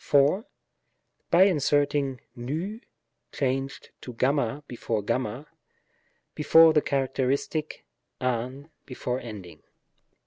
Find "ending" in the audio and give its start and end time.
9.19-9.59